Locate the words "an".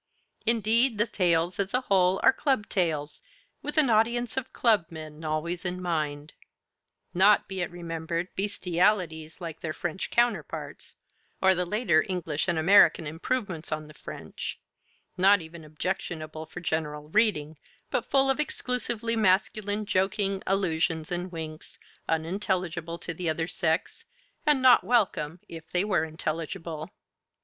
3.77-3.91